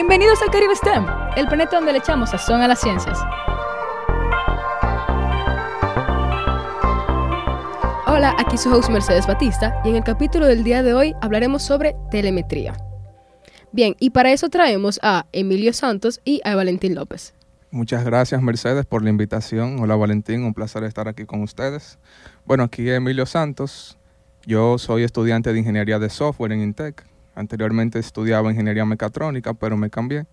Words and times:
Bienvenidos 0.00 0.40
al 0.42 0.50
Caribe 0.52 0.76
STEM, 0.76 1.06
el 1.36 1.48
planeta 1.48 1.74
donde 1.74 1.90
le 1.90 1.98
echamos 1.98 2.30
sazón 2.30 2.60
a 2.60 2.68
las 2.68 2.80
ciencias. 2.80 3.18
Hola, 8.06 8.32
aquí 8.38 8.56
su 8.56 8.72
host 8.72 8.90
Mercedes 8.90 9.26
Batista 9.26 9.74
y 9.84 9.88
en 9.88 9.96
el 9.96 10.04
capítulo 10.04 10.46
del 10.46 10.62
día 10.62 10.84
de 10.84 10.94
hoy 10.94 11.16
hablaremos 11.20 11.64
sobre 11.64 11.96
telemetría. 12.12 12.76
Bien, 13.72 13.96
y 13.98 14.10
para 14.10 14.30
eso 14.30 14.48
traemos 14.48 15.00
a 15.02 15.26
Emilio 15.32 15.72
Santos 15.72 16.20
y 16.24 16.40
a 16.44 16.54
Valentín 16.54 16.94
López. 16.94 17.34
Muchas 17.72 18.04
gracias 18.04 18.40
Mercedes 18.40 18.86
por 18.86 19.02
la 19.02 19.10
invitación. 19.10 19.80
Hola 19.80 19.96
Valentín, 19.96 20.44
un 20.44 20.54
placer 20.54 20.84
estar 20.84 21.08
aquí 21.08 21.24
con 21.26 21.42
ustedes. 21.42 21.98
Bueno, 22.44 22.62
aquí 22.62 22.88
Emilio 22.88 23.26
Santos. 23.26 23.98
Yo 24.46 24.78
soy 24.78 25.02
estudiante 25.02 25.52
de 25.52 25.58
ingeniería 25.58 25.98
de 25.98 26.08
software 26.08 26.52
en 26.52 26.60
Intec. 26.60 27.04
Anteriormente 27.38 28.00
estudiaba 28.00 28.50
ingeniería 28.50 28.84
mecatrónica, 28.84 29.54
pero 29.54 29.76
me 29.76 29.90
cambié. 29.90 30.26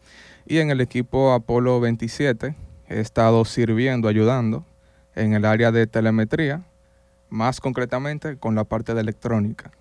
Y 0.48 0.58
en 0.58 0.72
el 0.72 0.82
equipo 0.82 1.34
Apolo 1.34 1.80
27 1.80 2.56
he 2.90 3.00
estado 3.00 3.46
sirviendo, 3.46 4.08
ayudando 4.08 4.66
en 5.14 5.34
el 5.34 5.46
área 5.46 5.72
de 5.72 5.86
telemetría, 5.86 6.64
más 7.30 7.62
concretamente 7.62 8.38
con 8.38 8.56
la 8.56 8.64
parte 8.64 8.96
de 8.96 9.02
electrónica. 9.02 9.72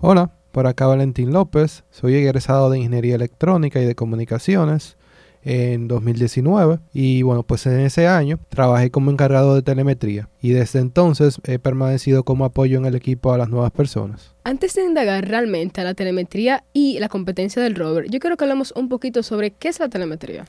Hola, 0.00 0.32
por 0.52 0.66
acá 0.66 0.86
Valentín 0.86 1.34
López. 1.34 1.84
Soy 1.90 2.14
egresado 2.14 2.70
de 2.70 2.78
ingeniería 2.78 3.16
electrónica 3.16 3.78
y 3.78 3.84
de 3.84 3.94
comunicaciones 3.94 4.96
en 5.44 5.88
2019 5.88 6.78
y 6.92 7.22
bueno 7.22 7.42
pues 7.42 7.66
en 7.66 7.80
ese 7.80 8.08
año 8.08 8.38
trabajé 8.48 8.90
como 8.90 9.10
encargado 9.10 9.54
de 9.54 9.62
telemetría 9.62 10.28
y 10.40 10.50
desde 10.50 10.80
entonces 10.80 11.40
he 11.44 11.58
permanecido 11.58 12.24
como 12.24 12.44
apoyo 12.44 12.78
en 12.78 12.86
el 12.86 12.94
equipo 12.94 13.32
a 13.32 13.38
las 13.38 13.48
nuevas 13.48 13.70
personas. 13.70 14.34
Antes 14.44 14.74
de 14.74 14.84
indagar 14.84 15.26
realmente 15.26 15.80
a 15.80 15.84
la 15.84 15.94
telemetría 15.94 16.64
y 16.72 16.98
la 16.98 17.08
competencia 17.08 17.62
del 17.62 17.74
rover, 17.74 18.10
yo 18.10 18.20
quiero 18.20 18.36
que 18.36 18.44
hablemos 18.44 18.72
un 18.76 18.88
poquito 18.88 19.22
sobre 19.22 19.52
qué 19.52 19.68
es 19.68 19.80
la 19.80 19.88
telemetría. 19.88 20.44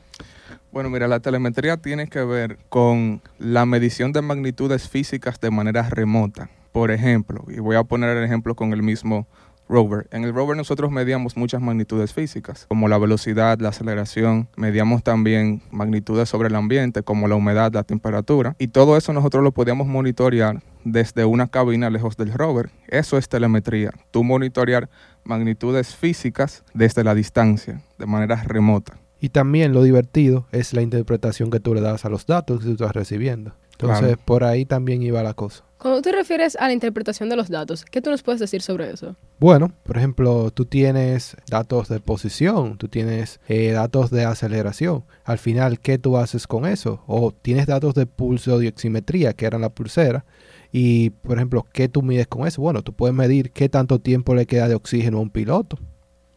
Bueno, 0.72 0.90
mira, 0.90 1.08
la 1.08 1.22
telemetría 1.22 1.78
tiene 1.78 2.08
que 2.08 2.22
ver 2.26 2.58
con 2.68 3.22
la 3.40 3.66
medición 3.66 4.12
de 4.12 4.22
magnitudes 4.22 4.90
físicas 4.90 5.40
de 5.40 5.50
manera 5.50 5.84
remota. 5.90 6.50
Por 6.74 6.92
ejemplo, 6.92 7.46
y 7.48 7.62
voy 7.62 7.78
a 7.78 7.86
poner 7.86 8.18
el 8.18 8.26
ejemplo 8.26 8.56
con 8.56 8.74
el 8.74 8.84
mismo 8.84 9.26
rover. 9.68 10.08
En 10.12 10.24
el 10.24 10.34
rover 10.34 10.58
nosotros 10.58 10.92
medíamos 10.92 11.38
muchas 11.38 11.62
magnitudes 11.62 12.14
físicas, 12.14 12.66
como 12.68 12.88
la 12.88 12.98
velocidad, 12.98 13.60
la 13.60 13.70
aceleración, 13.70 14.48
medíamos 14.56 15.04
también 15.04 15.62
magnitudes 15.72 16.30
sobre 16.30 16.50
el 16.50 16.56
ambiente, 16.56 17.04
como 17.04 17.28
la 17.28 17.36
humedad, 17.36 17.74
la 17.74 17.84
temperatura, 17.84 18.56
y 18.60 18.68
todo 18.68 18.98
eso 18.98 19.14
nosotros 19.14 19.44
lo 19.44 19.52
podíamos 19.52 19.88
monitorear 19.88 20.62
desde 20.84 21.26
una 21.26 21.48
cabina 21.48 21.90
lejos 21.90 22.16
del 22.18 22.34
rover. 22.34 22.70
Eso 22.88 23.18
es 23.18 23.28
telemetría, 23.28 23.92
tú 24.12 24.24
monitorear 24.24 24.90
magnitudes 25.24 25.96
físicas 25.96 26.64
desde 26.74 27.04
la 27.04 27.16
distancia, 27.16 27.82
de 27.98 28.06
manera 28.06 28.44
remota. 28.44 28.98
Y 29.20 29.30
también 29.30 29.74
lo 29.74 29.82
divertido 29.82 30.46
es 30.52 30.74
la 30.74 30.82
interpretación 30.82 31.50
que 31.50 31.60
tú 31.60 31.74
le 31.74 31.82
das 31.82 32.06
a 32.06 32.10
los 32.10 32.26
datos 32.26 32.60
que 32.60 32.66
tú 32.66 32.72
estás 32.74 32.94
recibiendo. 32.94 33.54
Entonces, 33.72 34.18
por 34.24 34.44
ahí 34.44 34.66
también 34.66 35.02
iba 35.02 35.24
la 35.24 35.34
cosa. 35.34 35.64
Cuando 35.86 36.02
te 36.02 36.12
refieres 36.12 36.56
a 36.60 36.66
la 36.66 36.74
interpretación 36.74 37.30
de 37.30 37.36
los 37.36 37.48
datos, 37.48 37.86
¿qué 37.86 38.02
tú 38.02 38.10
nos 38.10 38.24
puedes 38.24 38.42
decir 38.42 38.64
sobre 38.64 38.90
eso? 38.90 39.16
Bueno, 39.40 39.72
por 39.84 39.98
ejemplo, 39.98 40.50
tú 40.50 40.66
tienes 40.66 41.38
datos 41.48 41.90
de 41.90 42.00
posición, 42.00 42.80
tú 42.80 42.88
tienes 42.88 43.40
eh, 43.48 43.70
datos 43.70 44.10
de 44.10 44.26
aceleración. 44.26 45.04
Al 45.26 45.38
final, 45.38 45.80
¿qué 45.80 46.00
tú 46.00 46.18
haces 46.18 46.48
con 46.48 46.66
eso? 46.66 47.04
O 47.06 47.32
tienes 47.32 47.68
datos 47.68 47.94
de 47.94 48.08
pulso 48.08 48.58
de 48.58 48.70
oximetría, 48.70 49.34
que 49.34 49.46
eran 49.46 49.62
la 49.62 49.70
pulsera. 49.70 50.26
Y, 50.72 51.12
por 51.12 51.38
ejemplo, 51.38 51.68
¿qué 51.72 51.88
tú 51.88 52.02
mides 52.02 52.26
con 52.26 52.48
eso? 52.48 52.64
Bueno, 52.64 52.82
tú 52.82 52.92
puedes 52.92 53.16
medir 53.16 53.52
qué 53.52 53.70
tanto 53.70 54.00
tiempo 54.00 54.34
le 54.34 54.48
queda 54.48 54.68
de 54.68 54.74
oxígeno 54.74 55.20
a 55.20 55.22
un 55.22 55.30
piloto. 55.30 55.78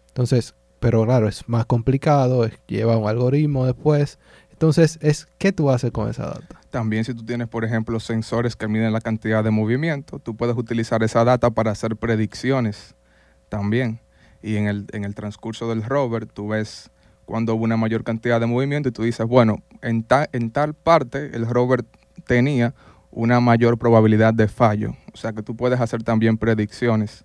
Entonces, 0.09 0.55
pero 0.79 1.07
claro, 1.07 1.27
es 1.27 1.49
más 1.49 1.65
complicado, 1.65 2.47
lleva 2.67 2.99
un 2.99 3.09
algoritmo 3.09 3.65
después. 3.65 4.19
Entonces, 4.59 4.99
es 5.01 5.29
qué 5.39 5.53
tú 5.53 5.71
haces 5.71 5.93
con 5.93 6.11
esa 6.11 6.27
data. 6.27 6.61
También 6.71 7.05
si 7.05 7.15
tú 7.15 7.25
tienes, 7.25 7.47
por 7.47 7.65
ejemplo, 7.65 8.01
sensores 8.01 8.57
que 8.57 8.67
miden 8.67 8.93
la 8.93 9.01
cantidad 9.01 9.45
de 9.45 9.53
movimiento, 9.53 10.19
tú 10.19 10.35
puedes 10.35 10.57
utilizar 10.57 11.01
esa 11.05 11.23
data 11.23 11.49
para 11.51 11.71
hacer 11.71 11.95
predicciones 11.95 12.97
también. 13.49 14.01
Y 14.43 14.57
en 14.57 14.67
el, 14.67 14.87
en 14.93 15.05
el 15.05 15.15
transcurso 15.15 15.69
del 15.69 15.85
rover, 15.85 16.27
tú 16.27 16.49
ves 16.49 16.91
cuando 17.25 17.55
hubo 17.55 17.63
una 17.63 17.77
mayor 17.77 18.03
cantidad 18.03 18.41
de 18.41 18.47
movimiento 18.47 18.89
y 18.89 18.93
tú 18.93 19.05
dices, 19.05 19.29
bueno, 19.29 19.63
en, 19.81 20.05
en 20.33 20.51
tal 20.51 20.75
parte 20.75 21.37
el 21.37 21.47
rover 21.47 21.85
tenía 22.27 22.75
una 23.13 23.39
mayor 23.39 23.79
probabilidad 23.79 24.35
de 24.35 24.49
fallo. 24.49 24.97
O 25.15 25.17
sea 25.17 25.33
que 25.33 25.45
tú 25.45 25.55
puedes 25.55 25.81
hacer 25.81 26.03
también 26.03 26.37
predicciones 26.37 27.25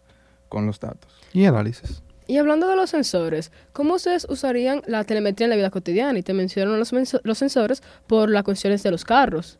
con 0.50 0.68
los 0.68 0.79
datos. 0.79 1.12
Y 1.34 1.46
análisis. 1.46 2.03
Y 2.28 2.38
hablando 2.38 2.67
de 2.67 2.75
los 2.75 2.89
sensores, 2.89 3.51
¿cómo 3.73 3.95
ustedes 3.95 4.25
usarían 4.29 4.81
la 4.88 5.03
telemetría 5.03 5.45
en 5.45 5.50
la 5.50 5.56
vida 5.56 5.69
cotidiana? 5.69 6.17
Y 6.17 6.23
te 6.23 6.34
mencionaron 6.34 6.79
los, 6.79 7.38
sensores 7.38 7.84
por 8.07 8.29
las 8.29 8.44
cuestiones 8.44 8.84
de 8.84 8.91
los 8.91 9.03
carros. 9.03 9.59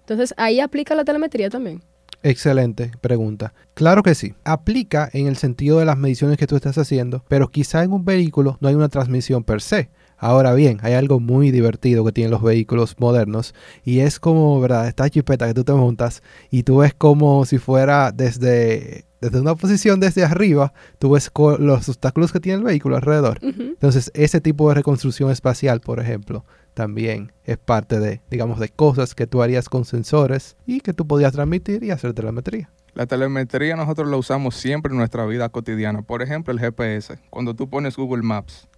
Entonces, 0.00 0.34
¿ahí 0.36 0.60
aplica 0.60 0.94
la 0.94 1.04
telemetría 1.04 1.50
también? 1.50 1.82
Excelente 2.22 2.90
pregunta. 3.00 3.52
Claro 3.74 4.02
que 4.02 4.14
sí. 4.14 4.34
Aplica 4.44 5.08
en 5.12 5.26
el 5.26 5.36
sentido 5.36 5.78
de 5.78 5.84
las 5.84 5.98
mediciones 5.98 6.36
que 6.36 6.46
tú 6.46 6.56
estás 6.56 6.78
haciendo, 6.78 7.24
pero 7.28 7.48
quizá 7.48 7.84
en 7.84 7.92
un 7.92 8.04
vehículo 8.04 8.58
no 8.60 8.68
hay 8.68 8.74
una 8.74 8.88
transmisión 8.88 9.44
per 9.44 9.60
se. 9.60 9.90
Ahora 10.16 10.52
bien, 10.52 10.78
hay 10.82 10.94
algo 10.94 11.20
muy 11.20 11.52
divertido 11.52 12.04
que 12.04 12.10
tienen 12.10 12.32
los 12.32 12.42
vehículos 12.42 12.96
modernos 12.98 13.54
y 13.84 14.00
es 14.00 14.18
como, 14.18 14.60
¿verdad? 14.60 14.88
Esta 14.88 15.08
chipeta 15.08 15.46
que 15.46 15.54
tú 15.54 15.62
te 15.62 15.72
montas 15.72 16.24
y 16.50 16.64
tú 16.64 16.78
ves 16.78 16.92
como 16.92 17.44
si 17.44 17.58
fuera 17.58 18.10
desde 18.10 19.04
desde 19.20 19.40
una 19.40 19.54
posición 19.54 20.00
desde 20.00 20.24
arriba, 20.24 20.72
tú 20.98 21.10
ves 21.10 21.30
los 21.58 21.88
obstáculos 21.88 22.32
que 22.32 22.40
tiene 22.40 22.58
el 22.58 22.64
vehículo 22.64 22.96
alrededor. 22.96 23.38
Entonces, 23.42 24.10
ese 24.14 24.40
tipo 24.40 24.68
de 24.68 24.76
reconstrucción 24.76 25.30
espacial, 25.30 25.80
por 25.80 26.00
ejemplo, 26.00 26.44
también 26.74 27.32
es 27.44 27.58
parte 27.58 27.98
de, 27.98 28.20
digamos, 28.30 28.60
de 28.60 28.68
cosas 28.68 29.14
que 29.14 29.26
tú 29.26 29.42
harías 29.42 29.68
con 29.68 29.84
sensores 29.84 30.56
y 30.66 30.80
que 30.80 30.92
tú 30.92 31.06
podías 31.06 31.32
transmitir 31.32 31.82
y 31.82 31.90
hacer 31.90 32.12
telemetría. 32.14 32.70
La 32.94 33.06
telemetría 33.06 33.76
nosotros 33.76 34.08
la 34.08 34.16
usamos 34.16 34.54
siempre 34.54 34.92
en 34.92 34.98
nuestra 34.98 35.24
vida 35.26 35.48
cotidiana. 35.48 36.02
Por 36.02 36.22
ejemplo, 36.22 36.52
el 36.52 36.60
GPS. 36.60 37.18
Cuando 37.30 37.54
tú 37.54 37.68
pones 37.68 37.96
Google 37.96 38.22
Maps 38.22 38.68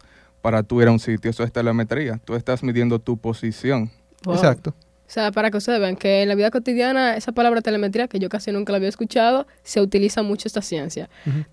para 0.43 0.63
tú 0.63 0.81
ir 0.83 0.89
a 0.89 0.93
un 0.93 0.99
sitio, 0.99 1.31
eso 1.31 1.43
es 1.43 1.53
telemetría. 1.53 2.19
Tú 2.25 2.35
estás 2.35 2.63
midiendo 2.63 2.99
tu 2.99 3.17
posición. 3.19 3.91
Exacto. 4.27 4.75
O 5.11 5.13
sea, 5.13 5.33
para 5.33 5.51
que 5.51 5.57
ustedes 5.57 5.81
vean 5.81 5.97
que 5.97 6.23
en 6.23 6.29
la 6.29 6.37
vida 6.37 6.53
cotidiana 6.53 7.17
esa 7.17 7.33
palabra 7.33 7.63
telemetría, 7.63 8.07
que 8.07 8.21
yo 8.21 8.29
casi 8.29 8.53
nunca 8.53 8.71
la 8.71 8.77
había 8.77 8.89
escuchado, 8.89 9.49
se 9.65 9.81
utiliza 9.81 10.23
mucho 10.23 10.47
esta 10.47 10.63
ciencia. 10.63 11.11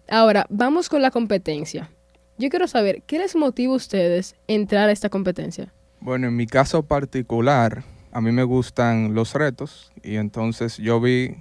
Ahora, 0.08 0.46
vamos 0.52 0.90
con 0.90 1.02
la 1.02 1.10
competencia. 1.10 1.90
Yo 2.38 2.50
quiero 2.50 2.68
saber, 2.68 3.02
¿qué 3.08 3.18
les 3.18 3.36
motiva 3.36 3.74
a 3.74 3.78
ustedes 3.78 4.36
entrar 4.48 4.90
a 4.90 4.92
esta 4.92 5.10
competencia? 5.10 5.74
Bueno, 6.00 6.28
en 6.28 6.36
mi 6.36 6.46
caso 6.46 6.84
particular, 6.84 7.84
a 8.12 8.22
mí 8.22 8.32
me 8.32 8.44
gustan 8.44 9.16
los 9.16 9.34
retos 9.34 9.92
y 10.04 10.18
entonces 10.18 10.78
yo 10.78 11.02
vi 11.02 11.38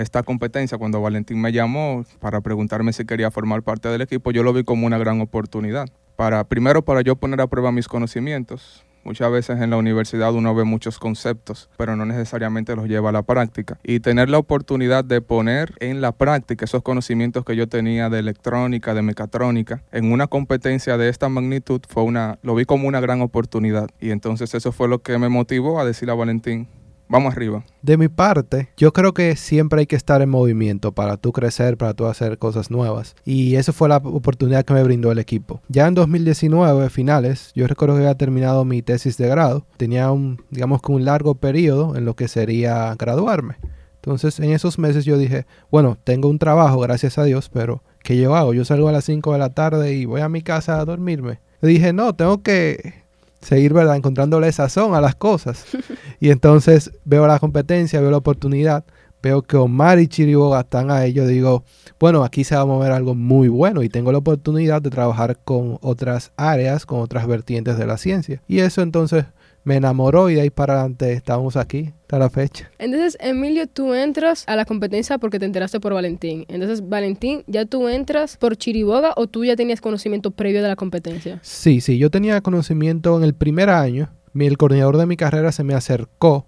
esta 0.00 0.22
competencia 0.22 0.78
cuando 0.78 1.02
Valentín 1.02 1.38
me 1.38 1.52
llamó 1.52 2.02
para 2.18 2.40
preguntarme 2.40 2.94
si 2.94 3.04
quería 3.04 3.30
formar 3.30 3.62
parte 3.62 3.90
del 3.90 4.00
equipo, 4.00 4.30
yo 4.30 4.42
lo 4.42 4.54
vi 4.54 4.64
como 4.64 4.86
una 4.86 4.96
gran 4.96 5.20
oportunidad. 5.20 5.86
Para, 6.16 6.44
primero 6.44 6.82
para 6.82 7.02
yo 7.02 7.16
poner 7.16 7.42
a 7.42 7.46
prueba 7.46 7.72
mis 7.72 7.88
conocimientos, 7.88 8.86
Muchas 9.08 9.32
veces 9.32 9.58
en 9.62 9.70
la 9.70 9.78
universidad 9.78 10.34
uno 10.34 10.54
ve 10.54 10.64
muchos 10.64 10.98
conceptos, 10.98 11.70
pero 11.78 11.96
no 11.96 12.04
necesariamente 12.04 12.76
los 12.76 12.88
lleva 12.88 13.08
a 13.08 13.12
la 13.12 13.22
práctica. 13.22 13.78
Y 13.82 14.00
tener 14.00 14.28
la 14.28 14.36
oportunidad 14.36 15.02
de 15.02 15.22
poner 15.22 15.72
en 15.80 16.02
la 16.02 16.12
práctica 16.12 16.66
esos 16.66 16.82
conocimientos 16.82 17.42
que 17.42 17.56
yo 17.56 17.70
tenía 17.70 18.10
de 18.10 18.18
electrónica, 18.18 18.92
de 18.92 19.00
mecatrónica, 19.00 19.82
en 19.92 20.12
una 20.12 20.26
competencia 20.26 20.98
de 20.98 21.08
esta 21.08 21.30
magnitud, 21.30 21.80
fue 21.88 22.02
una, 22.02 22.38
lo 22.42 22.54
vi 22.54 22.66
como 22.66 22.86
una 22.86 23.00
gran 23.00 23.22
oportunidad. 23.22 23.88
Y 23.98 24.10
entonces 24.10 24.54
eso 24.54 24.72
fue 24.72 24.88
lo 24.88 24.98
que 24.98 25.16
me 25.16 25.30
motivó 25.30 25.80
a 25.80 25.86
decirle 25.86 26.12
a 26.12 26.16
Valentín, 26.16 26.68
vamos 27.08 27.32
arriba. 27.32 27.64
De 27.82 27.96
mi 27.96 28.08
parte, 28.08 28.68
yo 28.76 28.92
creo 28.92 29.14
que 29.14 29.36
siempre 29.36 29.80
hay 29.80 29.86
que 29.86 29.96
estar 29.96 30.22
en 30.22 30.28
movimiento 30.28 30.92
para 30.92 31.16
tú 31.16 31.32
crecer, 31.32 31.76
para 31.76 31.94
tú 31.94 32.06
hacer 32.06 32.38
cosas 32.38 32.70
nuevas. 32.70 33.16
Y 33.24 33.56
esa 33.56 33.72
fue 33.72 33.88
la 33.88 33.96
oportunidad 33.96 34.64
que 34.64 34.74
me 34.74 34.82
brindó 34.82 35.10
el 35.12 35.18
equipo. 35.18 35.60
Ya 35.68 35.86
en 35.86 35.94
2019, 35.94 36.90
finales, 36.90 37.52
yo 37.54 37.66
recuerdo 37.66 37.94
que 37.94 38.02
había 38.02 38.16
terminado 38.16 38.64
mi 38.64 38.82
tesis 38.82 39.16
de 39.16 39.28
grado. 39.28 39.64
Tenía 39.76 40.10
un, 40.10 40.42
digamos 40.50 40.82
que 40.82 40.92
un 40.92 41.04
largo 41.04 41.34
periodo 41.34 41.96
en 41.96 42.04
lo 42.04 42.14
que 42.14 42.28
sería 42.28 42.94
graduarme. 42.96 43.56
Entonces, 43.96 44.38
en 44.40 44.52
esos 44.52 44.78
meses 44.78 45.04
yo 45.04 45.18
dije, 45.18 45.44
bueno, 45.70 45.98
tengo 46.02 46.28
un 46.28 46.38
trabajo, 46.38 46.78
gracias 46.78 47.18
a 47.18 47.24
Dios, 47.24 47.50
pero 47.52 47.82
¿qué 48.02 48.16
yo 48.16 48.34
hago? 48.36 48.54
Yo 48.54 48.64
salgo 48.64 48.88
a 48.88 48.92
las 48.92 49.04
5 49.04 49.32
de 49.32 49.38
la 49.38 49.50
tarde 49.50 49.92
y 49.92 50.04
voy 50.04 50.20
a 50.20 50.28
mi 50.28 50.42
casa 50.42 50.80
a 50.80 50.84
dormirme. 50.84 51.40
Le 51.60 51.68
dije, 51.68 51.92
no, 51.92 52.14
tengo 52.14 52.42
que 52.42 52.94
seguir, 53.40 53.72
¿verdad? 53.72 53.96
Encontrándole 53.96 54.50
sazón 54.52 54.94
a 54.94 55.00
las 55.00 55.14
cosas. 55.14 55.64
y 56.20 56.30
entonces 56.30 56.92
veo 57.04 57.26
la 57.26 57.38
competencia, 57.38 58.00
veo 58.00 58.10
la 58.10 58.16
oportunidad, 58.18 58.84
veo 59.22 59.42
que 59.42 59.56
Omar 59.56 59.98
y 59.98 60.08
Chiriboga 60.08 60.60
están 60.60 60.90
a 60.90 61.04
ello, 61.04 61.26
digo, 61.26 61.64
bueno, 61.98 62.24
aquí 62.24 62.44
se 62.44 62.54
va 62.54 62.62
a 62.62 62.66
mover 62.66 62.92
algo 62.92 63.14
muy 63.14 63.48
bueno 63.48 63.82
y 63.82 63.88
tengo 63.88 64.12
la 64.12 64.18
oportunidad 64.18 64.82
de 64.82 64.90
trabajar 64.90 65.38
con 65.44 65.78
otras 65.80 66.32
áreas, 66.36 66.86
con 66.86 67.00
otras 67.00 67.26
vertientes 67.26 67.78
de 67.78 67.86
la 67.86 67.98
ciencia. 67.98 68.42
Y 68.46 68.60
eso 68.60 68.82
entonces 68.82 69.24
me 69.64 69.76
enamoró 69.76 70.30
y 70.30 70.34
de 70.34 70.42
ahí 70.42 70.50
para 70.50 70.74
adelante 70.74 71.12
estamos 71.12 71.56
aquí 71.56 71.92
hasta 72.02 72.18
la 72.18 72.30
fecha. 72.30 72.70
Entonces, 72.78 73.18
Emilio, 73.20 73.66
tú 73.66 73.92
entras 73.92 74.44
a 74.46 74.56
la 74.56 74.64
competencia 74.64 75.18
porque 75.18 75.38
te 75.38 75.44
enteraste 75.44 75.78
por 75.78 75.92
Valentín. 75.92 76.46
Entonces, 76.48 76.88
Valentín, 76.88 77.44
¿ya 77.46 77.66
tú 77.66 77.86
entras 77.88 78.38
por 78.38 78.56
Chiriboga 78.56 79.12
o 79.16 79.26
tú 79.26 79.44
ya 79.44 79.56
tenías 79.56 79.80
conocimiento 79.80 80.30
previo 80.30 80.62
de 80.62 80.68
la 80.68 80.76
competencia? 80.76 81.38
Sí, 81.42 81.82
sí, 81.82 81.98
yo 81.98 82.10
tenía 82.10 82.40
conocimiento 82.40 83.18
en 83.18 83.24
el 83.24 83.34
primer 83.34 83.68
año. 83.68 84.08
El 84.46 84.56
coordinador 84.56 84.96
de 84.96 85.06
mi 85.06 85.16
carrera 85.16 85.52
se 85.52 85.64
me 85.64 85.74
acercó 85.74 86.46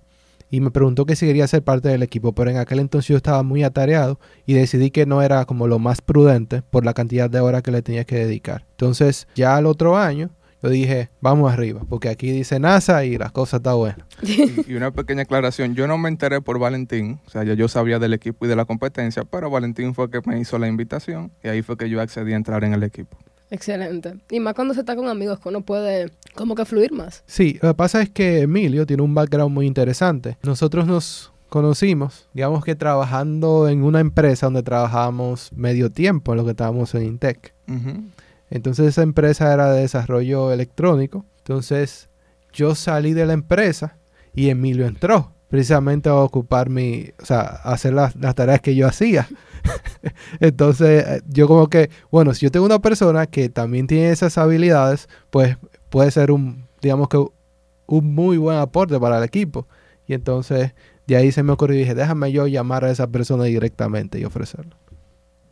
y 0.50 0.60
me 0.60 0.70
preguntó 0.70 1.06
que 1.06 1.16
si 1.16 1.26
quería 1.26 1.46
ser 1.46 1.62
parte 1.62 1.88
del 1.88 2.02
equipo, 2.02 2.32
pero 2.32 2.50
en 2.50 2.56
aquel 2.56 2.80
entonces 2.80 3.08
yo 3.08 3.16
estaba 3.16 3.42
muy 3.42 3.62
atareado 3.62 4.18
y 4.46 4.54
decidí 4.54 4.90
que 4.90 5.06
no 5.06 5.22
era 5.22 5.44
como 5.44 5.68
lo 5.68 5.78
más 5.78 6.00
prudente 6.02 6.62
por 6.62 6.84
la 6.84 6.92
cantidad 6.92 7.30
de 7.30 7.40
horas 7.40 7.62
que 7.62 7.70
le 7.70 7.82
tenía 7.82 8.04
que 8.04 8.16
dedicar. 8.16 8.66
Entonces, 8.72 9.28
ya 9.36 9.56
al 9.56 9.66
otro 9.66 9.96
año, 9.96 10.30
yo 10.62 10.68
dije, 10.68 11.08
vamos 11.20 11.50
arriba, 11.50 11.80
porque 11.88 12.08
aquí 12.08 12.32
dice 12.32 12.58
NASA 12.58 13.04
y 13.04 13.16
las 13.16 13.32
cosas 13.32 13.58
están 13.60 13.76
buenas. 13.76 14.06
Y, 14.66 14.74
una 14.74 14.90
pequeña 14.90 15.22
aclaración, 15.22 15.74
yo 15.74 15.86
no 15.86 15.96
me 15.96 16.08
enteré 16.08 16.40
por 16.42 16.58
Valentín, 16.58 17.20
o 17.26 17.30
sea, 17.30 17.44
ya 17.44 17.54
yo 17.54 17.68
sabía 17.68 17.98
del 17.98 18.12
equipo 18.12 18.44
y 18.44 18.48
de 18.48 18.56
la 18.56 18.64
competencia, 18.64 19.24
pero 19.24 19.48
Valentín 19.50 19.94
fue 19.94 20.10
que 20.10 20.20
me 20.26 20.38
hizo 20.38 20.58
la 20.58 20.68
invitación 20.68 21.32
y 21.42 21.48
ahí 21.48 21.62
fue 21.62 21.76
que 21.76 21.88
yo 21.88 22.00
accedí 22.00 22.32
a 22.32 22.36
entrar 22.36 22.64
en 22.64 22.74
el 22.74 22.82
equipo. 22.82 23.16
Excelente. 23.50 24.14
Y 24.30 24.40
más 24.40 24.54
cuando 24.54 24.74
se 24.74 24.80
está 24.80 24.94
con 24.94 25.08
amigos, 25.08 25.40
que 25.40 25.48
uno 25.48 25.60
puede 25.60 26.10
como 26.34 26.54
que 26.54 26.64
fluir 26.64 26.92
más. 26.92 27.24
Sí, 27.26 27.58
lo 27.60 27.70
que 27.70 27.74
pasa 27.74 28.00
es 28.00 28.08
que 28.08 28.42
Emilio 28.42 28.86
tiene 28.86 29.02
un 29.02 29.14
background 29.14 29.52
muy 29.52 29.66
interesante. 29.66 30.38
Nosotros 30.42 30.86
nos 30.86 31.32
conocimos, 31.48 32.28
digamos 32.32 32.64
que 32.64 32.76
trabajando 32.76 33.68
en 33.68 33.82
una 33.82 34.00
empresa 34.00 34.46
donde 34.46 34.62
trabajábamos 34.62 35.52
medio 35.52 35.90
tiempo 35.90 36.32
en 36.32 36.38
lo 36.38 36.44
que 36.44 36.52
estábamos 36.52 36.94
en 36.94 37.02
Intec. 37.02 37.52
Entonces 38.50 38.86
esa 38.86 39.02
empresa 39.02 39.52
era 39.52 39.70
de 39.72 39.82
desarrollo 39.82 40.52
electrónico. 40.52 41.24
Entonces 41.38 42.08
yo 42.52 42.74
salí 42.74 43.12
de 43.12 43.26
la 43.26 43.32
empresa 43.32 43.96
y 44.32 44.48
Emilio 44.48 44.86
entró 44.86 45.32
precisamente 45.48 46.08
a 46.08 46.14
ocupar 46.14 46.70
mi, 46.70 47.10
o 47.20 47.26
sea, 47.26 47.40
a 47.40 47.72
hacer 47.72 47.92
las, 47.92 48.14
las 48.16 48.36
tareas 48.36 48.60
que 48.60 48.76
yo 48.76 48.86
hacía. 48.86 49.28
Entonces 50.40 51.06
eh, 51.06 51.22
yo 51.28 51.46
como 51.48 51.68
que, 51.68 51.90
bueno, 52.10 52.34
si 52.34 52.46
yo 52.46 52.50
tengo 52.50 52.66
una 52.66 52.80
persona 52.80 53.26
que 53.26 53.48
también 53.48 53.86
tiene 53.86 54.10
esas 54.10 54.38
habilidades, 54.38 55.08
pues 55.30 55.56
puede 55.88 56.10
ser 56.10 56.30
un, 56.30 56.66
digamos 56.80 57.08
que 57.08 57.18
un 57.86 58.14
muy 58.14 58.36
buen 58.36 58.58
aporte 58.58 58.98
para 58.98 59.18
el 59.18 59.24
equipo. 59.24 59.66
Y 60.06 60.14
entonces 60.14 60.72
de 61.06 61.16
ahí 61.16 61.32
se 61.32 61.42
me 61.42 61.52
ocurrió 61.52 61.76
y 61.76 61.80
dije, 61.80 61.94
déjame 61.94 62.30
yo 62.32 62.46
llamar 62.46 62.84
a 62.84 62.90
esa 62.90 63.06
persona 63.06 63.44
directamente 63.44 64.18
y 64.20 64.24
ofrecerlo. 64.24 64.76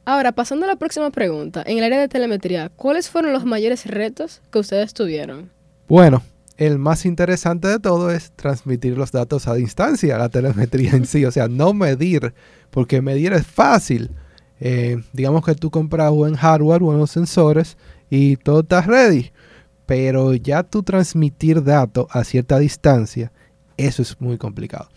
Ahora, 0.05 0.33
pasando 0.33 0.65
a 0.65 0.69
la 0.69 0.77
próxima 0.77 1.11
pregunta, 1.11 1.63
en 1.67 1.79
el 1.79 1.85
área 1.85 1.99
de 1.99 2.09
telemetría, 2.09 2.71
¿cuáles 2.71 3.11
fueron 3.11 3.33
los 3.33 3.45
mayores 3.45 3.85
retos 3.85 4.41
que 4.51 4.59
ustedes 4.59 4.95
tuvieron? 4.95 5.51
Bueno, 5.87 6.23
el 6.59 6.79
más 6.79 7.07
interesante 7.07 7.69
de 7.69 7.79
todo 7.79 8.11
es 8.11 8.33
transmitir 8.33 8.99
los 8.99 9.13
datos 9.13 9.47
a 9.47 9.55
distancia, 9.55 10.19
la 10.19 10.29
telemetría 10.29 10.91
en 10.91 11.07
sí, 11.07 11.25
o 11.25 11.31
sea, 11.31 11.47
no 11.47 11.73
medir, 11.73 12.35
porque 12.71 13.01
medir 13.01 13.33
es 13.33 13.47
fácil. 13.47 14.11
Eh, 14.61 15.01
digamos 15.13 15.45
que 15.45 15.55
tú 15.55 15.71
compras 15.71 16.11
buen 16.11 16.35
hardware, 16.35 16.83
buenos 16.83 17.13
sensores 17.13 17.79
y 18.11 18.37
todo 18.37 18.61
está 18.61 18.83
ready, 18.83 19.31
pero 19.87 20.35
ya 20.35 20.65
tú 20.65 20.83
transmitir 20.83 21.63
datos 21.63 22.09
a 22.11 22.25
cierta 22.25 22.59
distancia, 22.59 23.31
eso 23.77 24.03
es 24.03 24.21
muy 24.21 24.37
complicado. 24.37 24.89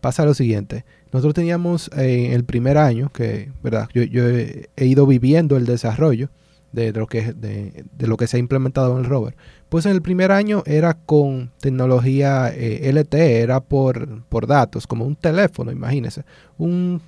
Pasa 0.00 0.24
lo 0.24 0.32
siguiente, 0.32 0.86
nosotros 1.12 1.34
teníamos 1.34 1.90
eh, 1.94 2.30
el 2.32 2.44
primer 2.44 2.78
año, 2.78 3.12
que 3.12 3.52
verdad, 3.62 3.86
yo, 3.92 4.02
he, 4.02 4.70
ido 4.78 5.06
viviendo 5.06 5.58
el 5.58 5.66
desarrollo 5.66 6.30
de 6.72 6.90
lo, 6.90 7.06
que, 7.06 7.34
de 7.34 8.06
lo 8.06 8.16
que 8.16 8.26
se 8.26 8.38
ha 8.38 8.40
implementado 8.40 8.94
en 8.94 9.04
el 9.04 9.10
rover. 9.10 9.36
Pues 9.72 9.86
en 9.86 9.92
el 9.92 10.02
primer 10.02 10.32
año 10.32 10.62
era 10.66 10.92
con 10.92 11.50
tecnología 11.58 12.52
eh, 12.54 12.92
LTE, 12.92 13.40
era 13.40 13.60
por, 13.60 14.22
por 14.24 14.46
datos, 14.46 14.86
como 14.86 15.06
un 15.06 15.16
teléfono, 15.16 15.72
imagínense. 15.72 16.26
Un 16.58 17.00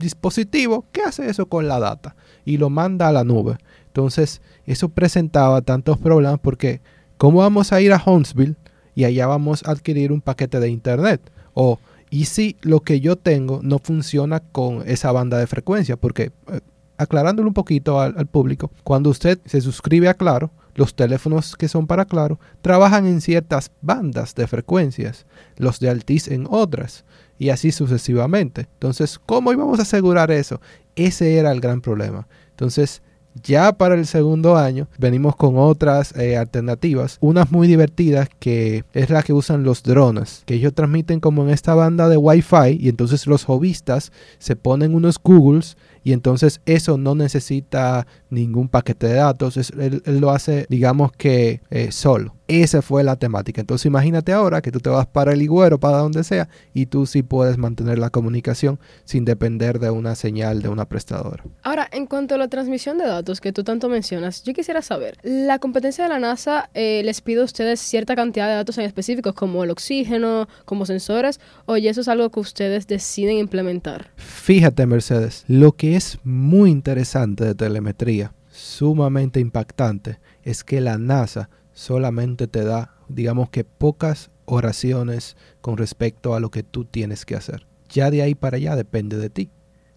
dispositivo 0.00 0.84
que 0.90 1.02
hace 1.02 1.30
eso 1.30 1.46
con 1.46 1.68
la 1.68 1.78
data 1.78 2.16
y 2.44 2.56
lo 2.56 2.70
manda 2.70 3.06
a 3.06 3.12
la 3.12 3.22
nube. 3.22 3.58
Entonces, 3.86 4.42
eso 4.66 4.88
presentaba 4.88 5.62
tantos 5.62 5.96
problemas 5.98 6.40
porque, 6.40 6.80
¿cómo 7.18 7.38
vamos 7.38 7.72
a 7.72 7.80
ir 7.80 7.92
a 7.92 8.02
Huntsville 8.04 8.56
y 8.96 9.04
allá 9.04 9.28
vamos 9.28 9.62
a 9.64 9.70
adquirir 9.70 10.10
un 10.10 10.20
paquete 10.20 10.58
de 10.58 10.70
internet? 10.70 11.20
O, 11.54 11.78
¿y 12.10 12.24
si 12.24 12.56
lo 12.62 12.80
que 12.80 12.98
yo 12.98 13.14
tengo 13.14 13.60
no 13.62 13.78
funciona 13.78 14.40
con 14.40 14.82
esa 14.88 15.12
banda 15.12 15.38
de 15.38 15.46
frecuencia? 15.46 15.96
Porque, 15.96 16.32
eh, 16.50 16.60
aclarándolo 16.96 17.46
un 17.46 17.54
poquito 17.54 18.00
al, 18.00 18.18
al 18.18 18.26
público, 18.26 18.72
cuando 18.82 19.08
usted 19.08 19.38
se 19.44 19.60
suscribe 19.60 20.08
a 20.08 20.14
Claro, 20.14 20.50
los 20.78 20.94
teléfonos 20.94 21.56
que 21.56 21.66
son 21.66 21.88
para 21.88 22.04
Claro 22.04 22.38
trabajan 22.62 23.04
en 23.06 23.20
ciertas 23.20 23.72
bandas 23.82 24.36
de 24.36 24.46
frecuencias, 24.46 25.26
los 25.56 25.80
de 25.80 25.90
Altiz 25.90 26.28
en 26.28 26.46
otras, 26.48 27.04
y 27.36 27.50
así 27.50 27.72
sucesivamente. 27.72 28.68
Entonces, 28.74 29.18
¿cómo 29.18 29.52
íbamos 29.52 29.80
a 29.80 29.82
asegurar 29.82 30.30
eso? 30.30 30.60
Ese 30.94 31.36
era 31.36 31.50
el 31.50 31.60
gran 31.60 31.80
problema. 31.80 32.28
Entonces, 32.50 33.02
ya 33.42 33.72
para 33.72 33.96
el 33.96 34.06
segundo 34.06 34.56
año 34.56 34.88
venimos 34.98 35.34
con 35.34 35.58
otras 35.58 36.16
eh, 36.16 36.36
alternativas, 36.36 37.18
unas 37.20 37.50
muy 37.50 37.66
divertidas 37.66 38.28
que 38.38 38.84
es 38.92 39.10
la 39.10 39.22
que 39.22 39.32
usan 39.32 39.64
los 39.64 39.82
drones, 39.82 40.42
que 40.46 40.54
ellos 40.54 40.74
transmiten 40.74 41.18
como 41.18 41.42
en 41.42 41.50
esta 41.50 41.74
banda 41.74 42.08
de 42.08 42.16
Wi-Fi 42.16 42.78
y 42.78 42.88
entonces 42.88 43.26
los 43.26 43.44
hobbyistas 43.44 44.12
se 44.38 44.54
ponen 44.54 44.94
unos 44.94 45.18
Googles 45.22 45.76
y 46.08 46.12
entonces 46.14 46.60
eso 46.64 46.96
no 46.96 47.14
necesita 47.14 48.06
ningún 48.30 48.68
paquete 48.68 49.08
de 49.08 49.14
datos, 49.14 49.56
es- 49.58 49.72
él, 49.78 50.02
él 50.06 50.18
lo 50.20 50.30
hace 50.30 50.66
digamos 50.70 51.12
que 51.12 51.60
eh, 51.70 51.92
solo. 51.92 52.34
Esa 52.48 52.80
fue 52.80 53.04
la 53.04 53.16
temática. 53.16 53.60
Entonces 53.60 53.84
imagínate 53.84 54.32
ahora 54.32 54.62
que 54.62 54.72
tú 54.72 54.80
te 54.80 54.88
vas 54.88 55.06
para 55.06 55.34
el 55.34 55.42
Higuero, 55.42 55.78
para 55.78 55.98
donde 55.98 56.24
sea, 56.24 56.48
y 56.72 56.86
tú 56.86 57.04
sí 57.04 57.22
puedes 57.22 57.58
mantener 57.58 57.98
la 57.98 58.08
comunicación 58.08 58.80
sin 59.04 59.26
depender 59.26 59.78
de 59.78 59.90
una 59.90 60.14
señal 60.14 60.62
de 60.62 60.70
una 60.70 60.86
prestadora. 60.86 61.44
Ahora, 61.62 61.86
en 61.92 62.06
cuanto 62.06 62.34
a 62.36 62.38
la 62.38 62.48
transmisión 62.48 62.96
de 62.96 63.04
datos 63.06 63.42
que 63.42 63.52
tú 63.52 63.64
tanto 63.64 63.90
mencionas, 63.90 64.44
yo 64.44 64.54
quisiera 64.54 64.80
saber, 64.80 65.18
¿la 65.22 65.58
competencia 65.58 66.04
de 66.04 66.08
la 66.08 66.20
NASA 66.20 66.70
eh, 66.72 67.02
les 67.04 67.20
pide 67.20 67.42
a 67.42 67.44
ustedes 67.44 67.80
cierta 67.80 68.16
cantidad 68.16 68.48
de 68.48 68.54
datos 68.54 68.78
en 68.78 68.84
específicos, 68.86 69.34
como 69.34 69.62
el 69.62 69.68
oxígeno, 69.70 70.48
como 70.64 70.86
sensores, 70.86 71.40
o 71.66 71.76
eso 71.76 72.00
es 72.00 72.08
algo 72.08 72.30
que 72.30 72.40
ustedes 72.40 72.86
deciden 72.86 73.36
implementar? 73.36 74.10
Fíjate, 74.16 74.86
Mercedes, 74.86 75.44
lo 75.48 75.72
que 75.72 75.96
es 75.98 76.20
muy 76.22 76.70
interesante 76.70 77.44
de 77.44 77.56
telemetría, 77.56 78.32
sumamente 78.50 79.40
impactante, 79.40 80.20
es 80.44 80.62
que 80.62 80.80
la 80.80 80.96
NASA 80.96 81.50
solamente 81.72 82.46
te 82.46 82.62
da, 82.62 82.94
digamos 83.08 83.50
que 83.50 83.64
pocas 83.64 84.30
oraciones 84.44 85.36
con 85.60 85.76
respecto 85.76 86.36
a 86.36 86.40
lo 86.40 86.52
que 86.52 86.62
tú 86.62 86.84
tienes 86.84 87.26
que 87.26 87.34
hacer. 87.34 87.66
Ya 87.88 88.12
de 88.12 88.22
ahí 88.22 88.36
para 88.36 88.58
allá 88.58 88.76
depende 88.76 89.16
de 89.16 89.28
ti. 89.28 89.50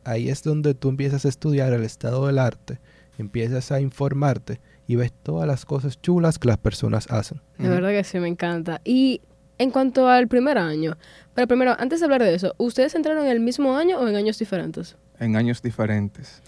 Ahí 0.03 0.30
es 0.30 0.42
donde 0.42 0.74
tú 0.74 0.89
empiezas 0.89 1.24
a 1.25 1.30
estudiar 1.30 1.71
el 1.71 1.83
estado 1.83 2.25
del 2.25 2.39
arte, 2.39 2.80
empiezas 3.19 3.71
a 3.71 3.80
informarte 3.80 4.59
y 4.88 4.95
ves 4.95 5.13
todas 5.21 5.48
las 5.48 5.65
cosas 5.65 6.01
chulas 6.01 6.39
que 6.39 6.48
las 6.48 6.58
personas 6.58 7.12
hacen. 7.12 7.41
De 7.60 7.70
verdad 7.70 7.89
que 7.89 8.03
sí, 8.03 8.20
me 8.20 8.27
encanta. 8.27 8.81
Y 8.84 9.22
en 9.60 9.70
cuanto 9.70 10.08
al 10.08 10.27
primer 10.27 10.58
año, 10.58 10.98
pero 11.36 11.48
primero, 11.48 11.75
antes 11.77 12.00
de 12.00 12.05
hablar 12.05 12.24
de 12.24 12.34
eso, 12.34 12.55
¿ustedes 12.58 12.96
entraron 12.96 13.25
en 13.25 13.31
el 13.31 13.39
mismo 13.39 13.77
año 13.77 14.00
o 14.00 14.08
en 14.08 14.15
años 14.15 14.39
diferentes? 14.39 14.98
En 15.22 15.38
años 15.38 15.62
diferentes. 15.62 16.42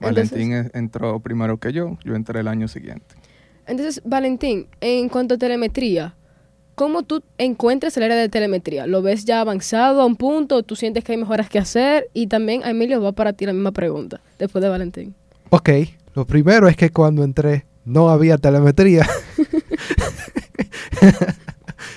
Entonces- 0.00 0.30
Valentín 0.30 0.52
e- 0.54 0.70
entró 0.78 1.20
primero 1.20 1.58
que 1.58 1.72
yo, 1.72 1.98
yo 2.04 2.14
entré 2.14 2.40
el 2.40 2.48
año 2.48 2.68
siguiente. 2.68 3.14
Entonces, 3.66 4.00
Valentín, 4.04 4.66
en 4.80 5.08
cuanto 5.10 5.34
a 5.34 5.38
telemetría, 5.38 6.14
¿cómo 6.74 7.02
tú 7.02 7.22
encuentras 7.36 7.96
el 7.96 8.04
área 8.04 8.16
de 8.16 8.28
telemetría? 8.28 8.86
¿Lo 8.86 9.02
ves 9.02 9.24
ya 9.24 9.40
avanzado 9.40 10.00
a 10.00 10.06
un 10.06 10.16
punto? 10.16 10.62
¿Tú 10.62 10.74
sientes 10.76 11.04
que 11.04 11.12
hay 11.12 11.18
mejoras 11.18 11.48
que 11.50 11.58
hacer? 11.58 12.08
Y 12.14 12.28
también, 12.28 12.64
a 12.64 12.70
Emilio, 12.70 13.02
va 13.02 13.12
para 13.12 13.32
ti 13.34 13.44
la 13.44 13.52
misma 13.52 13.72
pregunta, 13.72 14.20
después 14.38 14.62
de 14.62 14.68
Valentín. 14.70 15.14
Ok, 15.50 15.68
lo 16.14 16.26
primero 16.26 16.66
es 16.68 16.76
que 16.76 16.90
cuando 16.90 17.22
entré 17.24 17.66
no 17.84 18.08
había 18.08 18.38
telemetría. 18.38 19.06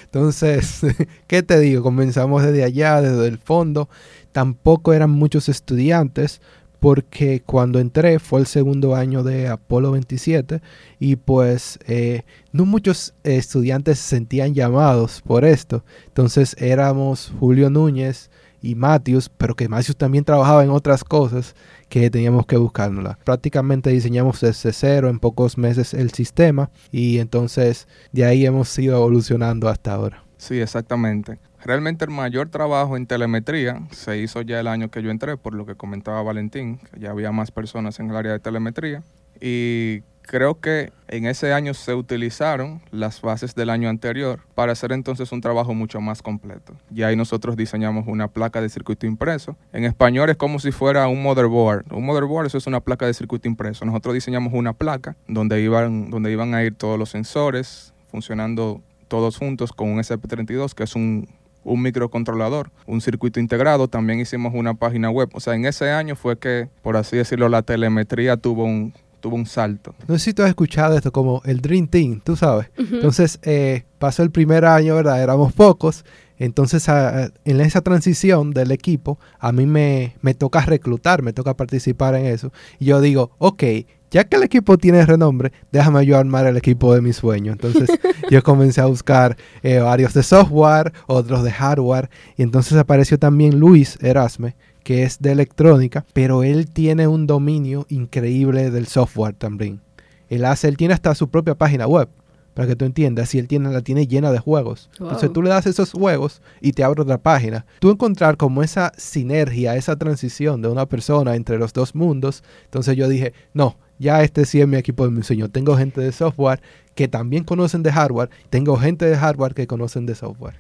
Entonces, 0.06 0.82
¿qué 1.28 1.44
te 1.44 1.60
digo? 1.60 1.84
Comenzamos 1.84 2.44
desde 2.44 2.64
allá, 2.64 3.02
desde 3.02 3.28
el 3.28 3.38
fondo. 3.38 3.90
Tampoco 4.36 4.92
eran 4.92 5.12
muchos 5.12 5.48
estudiantes 5.48 6.42
porque 6.82 7.42
cuando 7.46 7.80
entré 7.80 8.20
fue 8.20 8.42
el 8.42 8.48
segundo 8.48 8.94
año 8.94 9.24
de 9.24 9.48
Apolo 9.48 9.92
27 9.94 10.62
y 11.00 11.16
pues 11.16 11.80
eh, 11.88 12.24
no 12.52 12.66
muchos 12.66 13.14
estudiantes 13.24 13.98
se 13.98 14.10
sentían 14.10 14.54
llamados 14.54 15.22
por 15.22 15.46
esto. 15.46 15.86
Entonces 16.08 16.54
éramos 16.60 17.32
Julio 17.40 17.70
Núñez 17.70 18.30
y 18.62 18.76
Matthews, 18.76 19.30
pero 19.30 19.56
que 19.56 19.70
Matthews 19.70 19.96
también 19.96 20.26
trabajaba 20.26 20.66
en 20.66 20.70
otras 20.70 21.06
cosas 21.06 21.56
que 21.88 22.10
teníamos 22.10 22.46
que 22.46 22.58
buscárnosla. 22.58 23.18
Prácticamente 23.24 23.90
diseñamos 23.90 24.42
desde 24.42 24.74
cero 24.74 25.08
en 25.08 25.20
pocos 25.20 25.58
meses 25.58 25.94
el 25.94 26.12
sistema 26.12 26.72
y 26.92 27.20
entonces 27.20 27.88
de 28.12 28.26
ahí 28.26 28.46
hemos 28.46 28.78
ido 28.78 28.98
evolucionando 28.98 29.70
hasta 29.70 29.94
ahora. 29.94 30.26
Sí, 30.36 30.60
exactamente. 30.60 31.40
Realmente 31.66 32.06
el 32.06 32.12
mayor 32.12 32.50
trabajo 32.50 32.96
en 32.96 33.08
telemetría 33.08 33.82
se 33.90 34.20
hizo 34.20 34.44
ya 34.44 34.60
el 34.60 34.68
año 34.68 34.92
que 34.92 35.02
yo 35.02 35.10
entré, 35.10 35.36
por 35.36 35.56
lo 35.56 35.66
que 35.66 35.74
comentaba 35.74 36.22
Valentín, 36.22 36.78
que 36.78 37.00
ya 37.00 37.10
había 37.10 37.32
más 37.32 37.50
personas 37.50 38.00
en 38.00 38.12
el 38.12 38.16
área 38.16 38.34
de 38.34 38.40
telemetría. 38.40 39.02
Y 39.42 40.04
creo 40.22 40.60
que 40.60 40.92
en 41.08 41.26
ese 41.26 41.54
año 41.54 41.74
se 41.74 41.96
utilizaron 41.96 42.82
las 42.92 43.20
bases 43.20 43.56
del 43.56 43.72
año 43.72 43.90
anterior 43.90 44.42
para 44.54 44.74
hacer 44.74 44.92
entonces 44.92 45.32
un 45.32 45.42
trabajo 45.42 45.74
mucho 45.74 46.00
más 46.02 46.22
completo. 46.22 46.76
Y 46.94 47.02
ahí 47.02 47.16
nosotros 47.16 47.58
diseñamos 47.58 48.06
una 48.08 48.28
placa 48.28 48.62
de 48.62 48.70
circuito 48.70 49.08
impreso. 49.08 49.58
En 49.74 49.86
español 49.86 50.30
es 50.30 50.38
como 50.38 50.60
si 50.60 50.72
fuera 50.72 51.08
un 51.08 51.24
motherboard. 51.24 51.92
Un 51.92 52.06
motherboard 52.06 52.46
eso 52.46 52.60
es 52.60 52.68
una 52.68 52.80
placa 52.80 53.08
de 53.08 53.16
circuito 53.16 53.48
impreso. 53.48 53.86
Nosotros 53.86 54.14
diseñamos 54.14 54.54
una 54.54 54.74
placa 54.74 55.16
donde 55.28 55.60
iban, 55.64 56.12
donde 56.12 56.32
iban 56.32 56.54
a 56.54 56.64
ir 56.64 56.76
todos 56.76 57.00
los 57.00 57.10
sensores 57.10 57.92
funcionando 58.12 58.84
todos 59.08 59.38
juntos 59.38 59.72
con 59.72 59.90
un 59.90 60.00
SP32 60.00 60.74
que 60.74 60.84
es 60.84 60.96
un 60.96 61.28
un 61.66 61.82
microcontrolador, 61.82 62.72
un 62.86 63.02
circuito 63.02 63.42
integrado, 63.42 63.90
también 63.90 64.20
hicimos 64.20 64.54
una 64.56 64.76
página 64.76 65.10
web. 65.10 65.30
O 65.34 65.42
sea, 65.42 65.56
en 65.56 65.66
ese 65.66 65.92
año 65.92 66.16
fue 66.16 66.38
que, 66.38 66.70
por 66.82 66.96
así 66.96 67.18
decirlo, 67.18 67.50
la 67.50 67.64
telemetría 67.64 68.38
tuvo 68.38 68.64
un, 68.64 68.94
tuvo 69.20 69.36
un 69.36 69.48
salto. 69.48 69.96
No 70.08 70.18
sé 70.18 70.26
si 70.26 70.34
tú 70.34 70.44
has 70.44 70.50
escuchado 70.50 70.96
esto 70.96 71.12
como 71.12 71.42
el 71.46 71.60
Dream 71.60 71.88
Team, 71.88 72.22
tú 72.24 72.36
sabes. 72.36 72.70
Entonces, 72.78 73.40
eh, 73.42 73.84
pasó 73.98 74.24
el 74.24 74.32
primer 74.32 74.64
año, 74.64 74.96
¿verdad? 74.96 75.22
Éramos 75.22 75.52
pocos. 75.54 76.06
Entonces, 76.38 76.86
en 76.88 77.62
esa 77.62 77.82
transición 77.82 78.52
del 78.52 78.72
equipo, 78.72 79.18
a 79.40 79.52
mí 79.52 79.66
me, 79.66 80.16
me 80.22 80.34
toca 80.34 80.62
reclutar, 80.62 81.24
me 81.24 81.34
toca 81.34 81.56
participar 81.56 82.14
en 82.16 82.26
eso. 82.26 82.52
Y 82.78 82.86
yo 82.86 83.02
digo, 83.02 83.32
ok, 83.40 83.64
ya 84.12 84.24
que 84.24 84.36
el 84.38 84.44
equipo 84.44 84.78
tiene 84.78 85.06
renombre, 85.06 85.52
déjame 85.72 86.06
yo 86.06 86.18
armar 86.18 86.48
el 86.48 86.58
equipo 86.58 86.94
de 86.94 87.02
mi 87.02 87.14
sueño. 87.14 87.52
Entonces 87.52 87.90
yo 88.32 88.44
comencé 88.44 88.82
a 88.82 88.86
buscar 88.86 89.38
eh, 89.64 89.80
varios 89.80 90.14
de 90.14 90.24
software, 90.24 90.94
otros 91.08 91.44
de 91.44 91.52
hardware, 91.52 92.10
y 92.38 92.44
entonces 92.44 92.78
apareció 92.78 93.20
también 93.20 93.60
Luis 93.60 93.98
Erasme, 94.02 94.56
que 94.84 95.04
es 95.04 95.20
de 95.20 95.32
electrónica, 95.32 96.06
pero 96.14 96.44
él 96.44 96.70
tiene 96.70 97.08
un 97.08 97.28
dominio 97.28 97.86
increíble 97.90 98.72
del 98.72 98.88
software 98.88 99.34
también. 99.34 99.82
Él 100.30 100.46
hace, 100.46 100.68
él 100.68 100.78
tiene 100.78 100.94
hasta 100.94 101.16
su 101.16 101.30
propia 101.30 101.56
página 101.56 101.88
web 101.88 102.10
para 102.56 102.70
que 102.70 102.76
tú 102.78 102.86
entiendas, 102.86 103.36
y 103.36 103.40
él 103.40 103.50
tiene, 103.50 103.70
la 103.70 103.82
tiene 103.82 104.08
llena 104.08 104.32
de 104.32 104.40
juegos. 104.40 104.90
Entonces 104.98 105.32
tú 105.34 105.44
le 105.44 105.50
das 105.50 105.68
esos 105.68 105.92
juegos 105.92 106.42
y 106.62 106.72
te 106.72 106.86
abre 106.86 107.02
otra 107.02 107.18
página. 107.18 107.66
Tú 107.80 107.92
encontrar 107.92 108.38
como 108.38 108.64
esa 108.64 108.94
sinergia, 108.98 109.76
esa 109.76 109.98
transición 109.98 110.62
de 110.62 110.70
una 110.70 110.86
persona 110.86 111.36
entre 111.36 111.60
los 111.60 111.74
dos 111.74 111.94
mundos. 111.94 112.44
Entonces 112.64 112.96
yo 112.96 113.10
dije, 113.10 113.34
no, 113.54 113.76
ya 114.00 114.24
este 114.24 114.46
sí 114.46 114.62
es 114.62 114.68
mi 114.68 114.78
equipo 114.78 115.06
de 115.06 115.12
mi 115.12 115.24
sueño. 115.24 115.50
Tengo 115.50 115.78
gente 115.78 116.02
de 116.02 116.12
software 116.12 116.62
que 116.96 117.08
también 117.08 117.44
conocen 117.44 117.84
de 117.84 117.92
hardware. 117.92 118.30
Tengo 118.50 118.78
gente 118.78 119.06
de 119.06 119.16
hardware 119.16 119.54
que 119.54 119.68
conocen 119.68 120.06
de 120.06 120.16
software. 120.16 120.56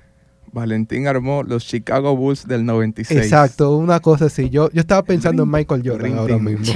Valentín 0.51 1.07
armó 1.07 1.43
los 1.43 1.65
Chicago 1.65 2.15
Bulls 2.15 2.47
del 2.47 2.65
96. 2.65 3.19
Exacto, 3.19 3.75
una 3.75 3.99
cosa 3.99 4.25
así. 4.25 4.49
Yo, 4.49 4.69
yo 4.71 4.81
estaba 4.81 5.03
pensando 5.03 5.43
en 5.43 5.51
Michael 5.51 5.81
Jordan 5.85 6.17
ahora 6.17 6.37
mismo. 6.37 6.65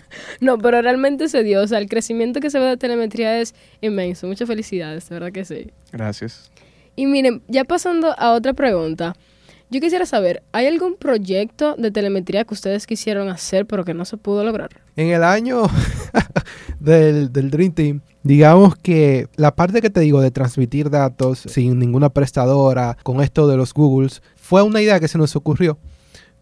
no, 0.40 0.58
pero 0.58 0.82
realmente 0.82 1.28
se 1.28 1.44
dio. 1.44 1.62
O 1.62 1.66
sea, 1.66 1.78
el 1.78 1.88
crecimiento 1.88 2.40
que 2.40 2.50
se 2.50 2.58
ve 2.58 2.66
de 2.66 2.76
telemetría 2.76 3.40
es 3.40 3.54
inmenso. 3.80 4.26
Muchas 4.26 4.48
felicidades, 4.48 5.08
de 5.08 5.14
verdad 5.14 5.32
que 5.32 5.44
sí. 5.44 5.70
Gracias. 5.92 6.50
Y 6.96 7.06
miren, 7.06 7.42
ya 7.46 7.64
pasando 7.64 8.18
a 8.18 8.32
otra 8.32 8.52
pregunta. 8.52 9.14
Yo 9.72 9.80
quisiera 9.80 10.04
saber, 10.04 10.42
¿hay 10.52 10.66
algún 10.66 10.96
proyecto 10.96 11.76
de 11.76 11.90
telemetría 11.90 12.44
que 12.44 12.52
ustedes 12.52 12.86
quisieron 12.86 13.30
hacer 13.30 13.64
pero 13.64 13.86
que 13.86 13.94
no 13.94 14.04
se 14.04 14.18
pudo 14.18 14.44
lograr? 14.44 14.68
En 14.96 15.08
el 15.08 15.24
año 15.24 15.62
del, 16.78 17.32
del, 17.32 17.50
Dream 17.50 17.72
Team, 17.72 18.00
digamos 18.22 18.76
que 18.76 19.28
la 19.36 19.56
parte 19.56 19.80
que 19.80 19.88
te 19.88 20.00
digo 20.00 20.20
de 20.20 20.30
transmitir 20.30 20.90
datos 20.90 21.38
sin 21.38 21.78
ninguna 21.78 22.10
prestadora, 22.10 22.98
con 23.02 23.22
esto 23.22 23.46
de 23.46 23.56
los 23.56 23.72
Googles, 23.72 24.22
fue 24.36 24.60
una 24.60 24.82
idea 24.82 25.00
que 25.00 25.08
se 25.08 25.16
nos 25.16 25.36
ocurrió 25.36 25.78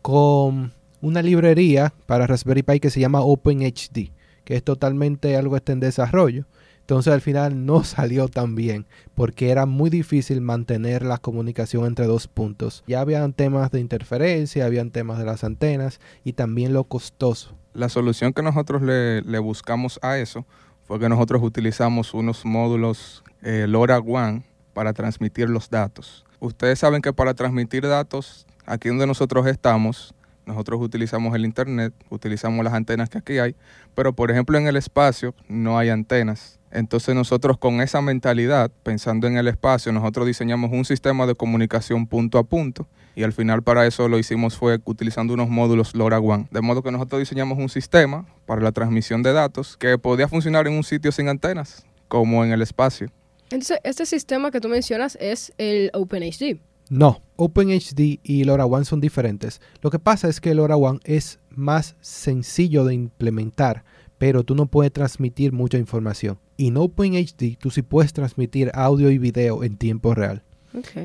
con 0.02 0.72
una 1.00 1.22
librería 1.22 1.94
para 2.06 2.26
Raspberry 2.26 2.64
Pi 2.64 2.80
que 2.80 2.90
se 2.90 2.98
llama 2.98 3.20
OpenHD, 3.20 4.10
que 4.42 4.56
es 4.56 4.64
totalmente 4.64 5.36
algo 5.36 5.52
que 5.52 5.58
está 5.58 5.70
en 5.70 5.78
desarrollo. 5.78 6.46
Entonces 6.90 7.12
al 7.12 7.20
final 7.20 7.66
no 7.66 7.84
salió 7.84 8.26
tan 8.26 8.56
bien 8.56 8.84
porque 9.14 9.50
era 9.50 9.64
muy 9.64 9.90
difícil 9.90 10.40
mantener 10.40 11.04
la 11.04 11.18
comunicación 11.18 11.86
entre 11.86 12.06
dos 12.06 12.26
puntos. 12.26 12.82
Ya 12.88 13.00
habían 13.00 13.32
temas 13.32 13.70
de 13.70 13.78
interferencia, 13.78 14.66
habían 14.66 14.90
temas 14.90 15.16
de 15.20 15.24
las 15.24 15.44
antenas 15.44 16.00
y 16.24 16.32
también 16.32 16.72
lo 16.72 16.82
costoso. 16.82 17.54
La 17.74 17.88
solución 17.88 18.32
que 18.32 18.42
nosotros 18.42 18.82
le, 18.82 19.38
buscamos 19.38 20.00
a 20.02 20.18
eso 20.18 20.44
fue 20.82 20.98
que 20.98 21.08
nosotros 21.08 21.40
utilizamos 21.44 22.12
unos 22.12 22.44
módulos 22.44 23.22
eh, 23.42 23.66
LoRaWAN 23.68 24.42
para 24.74 24.92
transmitir 24.92 25.48
los 25.48 25.70
datos. 25.70 26.24
Ustedes 26.40 26.80
saben 26.80 27.02
que 27.02 27.12
para 27.12 27.34
transmitir 27.34 27.86
datos, 27.86 28.48
aquí 28.66 28.88
donde 28.88 29.06
nosotros 29.06 29.46
estamos, 29.46 30.12
nosotros 30.44 30.80
utilizamos 30.82 31.36
el 31.36 31.44
Internet, 31.44 31.94
utilizamos 32.08 32.64
las 32.64 32.74
antenas 32.74 33.08
que 33.08 33.18
aquí 33.18 33.38
hay, 33.38 33.54
pero 33.94 34.12
por 34.12 34.32
ejemplo 34.32 34.58
en 34.58 34.66
el 34.66 34.74
espacio 34.74 35.36
no 35.46 35.78
hay 35.78 35.90
antenas. 35.90 36.59
Entonces 36.70 37.14
nosotros 37.14 37.58
con 37.58 37.80
esa 37.80 38.00
mentalidad, 38.00 38.70
pensando 38.82 39.26
en 39.26 39.36
el 39.36 39.48
espacio, 39.48 39.92
nosotros 39.92 40.26
diseñamos 40.26 40.70
un 40.72 40.84
sistema 40.84 41.26
de 41.26 41.34
comunicación 41.34 42.06
punto 42.06 42.38
a 42.38 42.44
punto 42.44 42.86
y 43.14 43.24
al 43.24 43.32
final 43.32 43.62
para 43.62 43.86
eso 43.86 44.08
lo 44.08 44.18
hicimos 44.18 44.56
fue 44.56 44.80
utilizando 44.84 45.34
unos 45.34 45.48
módulos 45.48 45.94
LoRaWAN. 45.94 46.48
De 46.50 46.60
modo 46.60 46.82
que 46.82 46.92
nosotros 46.92 47.18
diseñamos 47.18 47.58
un 47.58 47.68
sistema 47.68 48.26
para 48.46 48.62
la 48.62 48.72
transmisión 48.72 49.22
de 49.22 49.32
datos 49.32 49.76
que 49.76 49.98
podía 49.98 50.28
funcionar 50.28 50.66
en 50.66 50.74
un 50.74 50.84
sitio 50.84 51.12
sin 51.12 51.28
antenas, 51.28 51.84
como 52.08 52.44
en 52.44 52.52
el 52.52 52.62
espacio. 52.62 53.10
Entonces, 53.50 53.78
este 53.82 54.06
sistema 54.06 54.50
que 54.50 54.60
tú 54.60 54.68
mencionas 54.68 55.18
es 55.20 55.52
el 55.58 55.90
OpenHD. 55.92 56.60
No, 56.88 57.20
OpenHD 57.36 58.18
y 58.22 58.44
LoRaWAN 58.44 58.84
son 58.84 59.00
diferentes. 59.00 59.60
Lo 59.80 59.90
que 59.90 59.98
pasa 59.98 60.28
es 60.28 60.40
que 60.40 60.54
LoRaWAN 60.54 61.00
es 61.04 61.40
más 61.50 61.96
sencillo 62.00 62.84
de 62.84 62.94
implementar, 62.94 63.84
pero 64.20 64.44
tú 64.44 64.54
no 64.54 64.66
puedes 64.66 64.92
transmitir 64.92 65.50
mucha 65.50 65.78
información 65.78 66.38
en 66.68 66.76
OpenHD 66.76 67.56
tú 67.58 67.70
sí 67.70 67.82
puedes 67.82 68.12
transmitir 68.12 68.70
audio 68.74 69.10
y 69.10 69.18
video 69.18 69.64
en 69.64 69.76
tiempo 69.76 70.14
real. 70.14 70.42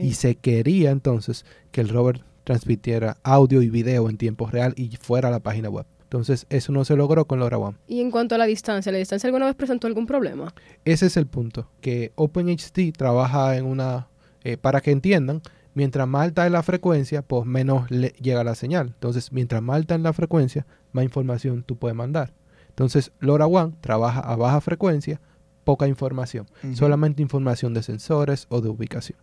Y 0.02 0.14
se 0.14 0.36
quería 0.36 0.92
entonces 0.92 1.46
que 1.72 1.82
el 1.82 1.90
rover 1.90 2.24
transmitiera 2.44 3.18
audio 3.24 3.64
y 3.64 3.70
video 3.70 4.10
en 4.10 4.18
tiempo 4.18 4.48
real 4.48 4.74
y 4.78 4.96
fuera 4.98 5.30
a 5.30 5.32
la 5.32 5.40
página 5.40 5.70
web. 5.70 5.86
Entonces, 6.04 6.46
eso 6.50 6.72
no 6.72 6.86
se 6.86 6.96
logró 6.96 7.26
con 7.26 7.40
LoRaWAN. 7.40 7.80
¿Y 7.88 8.00
en 8.00 8.12
cuanto 8.12 8.36
a 8.36 8.38
la 8.38 8.46
distancia? 8.46 8.92
¿La 8.92 9.00
distancia 9.00 9.28
alguna 9.28 9.48
vez 9.48 9.56
presentó 9.56 9.88
algún 9.88 10.06
problema? 10.06 10.54
Ese 10.86 11.08
es 11.08 11.18
el 11.18 11.26
punto, 11.26 11.68
que 11.82 12.12
OpenHD 12.16 12.94
trabaja 12.96 13.58
en 13.58 13.66
una... 13.66 14.08
Eh, 14.44 14.58
para 14.58 14.82
que 14.82 14.92
entiendan, 14.92 15.42
mientras 15.74 16.08
más 16.08 16.26
alta 16.26 16.46
es 16.46 16.52
la 16.52 16.62
frecuencia, 16.62 17.24
pues 17.24 17.48
menos 17.48 17.90
le 17.90 18.10
llega 18.22 18.44
la 18.44 18.54
señal. 18.54 18.90
Entonces, 18.90 19.32
mientras 19.32 19.64
más 19.64 19.78
alta 19.78 19.96
es 19.96 20.02
la 20.02 20.14
frecuencia, 20.14 20.68
más 20.92 21.04
información 21.04 21.64
tú 21.64 21.76
puedes 21.78 21.96
mandar. 21.96 22.34
Entonces, 22.76 23.14
LoRaWAN 23.20 23.80
trabaja 23.80 24.20
a 24.20 24.36
baja 24.36 24.60
frecuencia, 24.60 25.22
poca 25.64 25.88
información, 25.88 26.46
solamente 26.74 27.22
información 27.22 27.74
de 27.74 27.82
sensores 27.82 28.48
o 28.50 28.60
de 28.60 28.68
ubicación. 28.68 29.18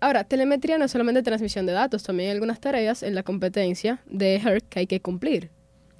Ahora, 0.00 0.24
telemetría 0.24 0.78
no 0.78 0.86
es 0.86 0.92
solamente 0.92 1.22
transmisión 1.22 1.66
de 1.66 1.72
datos, 1.72 2.02
también 2.02 2.30
hay 2.30 2.34
algunas 2.34 2.58
tareas 2.58 3.02
en 3.02 3.14
la 3.14 3.22
competencia 3.22 4.00
de 4.06 4.36
HERC 4.36 4.64
que 4.68 4.78
hay 4.78 4.86
que 4.86 5.00
cumplir. 5.00 5.50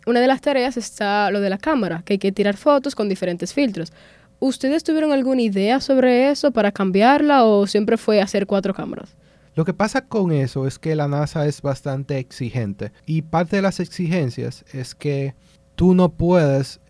Una 0.06 0.20
de 0.20 0.26
las 0.26 0.40
tareas 0.40 0.78
está 0.78 1.30
lo 1.30 1.40
de 1.40 1.50
la 1.50 1.58
cámara, 1.58 2.02
que 2.06 2.14
hay 2.14 2.18
que 2.18 2.32
tirar 2.32 2.56
fotos 2.56 2.94
con 2.94 3.10
diferentes 3.10 3.52
filtros. 3.52 3.92
¿Ustedes 4.38 4.84
tuvieron 4.84 5.12
alguna 5.12 5.42
idea 5.42 5.80
sobre 5.80 6.30
eso 6.30 6.50
para 6.50 6.72
cambiarla 6.72 7.44
o 7.44 7.66
siempre 7.66 7.98
fue 7.98 8.22
hacer 8.22 8.46
cuatro 8.46 8.72
cámaras? 8.72 9.16
Lo 9.54 9.64
que 9.64 9.74
pasa 9.74 10.02
con 10.06 10.32
eso 10.32 10.66
es 10.66 10.78
que 10.78 10.94
la 10.94 11.08
NASA 11.08 11.46
es 11.46 11.62
bastante 11.62 12.18
exigente 12.18 12.92
y 13.06 13.22
parte 13.22 13.56
de 13.56 13.62
las 13.62 13.80
exigencias 13.80 14.64
es 14.72 14.94
que 14.94 15.34
tú 15.76 15.94
no 15.94 16.10
puedes, 16.10 16.80